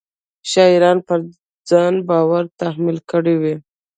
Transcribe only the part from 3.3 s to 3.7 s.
وي.